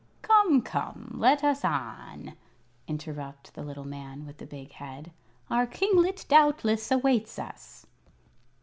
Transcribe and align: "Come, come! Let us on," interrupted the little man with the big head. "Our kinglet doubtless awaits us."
"Come, 0.23 0.63
come! 0.63 1.11
Let 1.13 1.43
us 1.43 1.63
on," 1.63 2.33
interrupted 2.87 3.53
the 3.53 3.61
little 3.61 3.85
man 3.85 4.25
with 4.25 4.37
the 4.39 4.47
big 4.47 4.71
head. 4.71 5.11
"Our 5.47 5.67
kinglet 5.67 6.25
doubtless 6.27 6.89
awaits 6.91 7.37
us." 7.37 7.85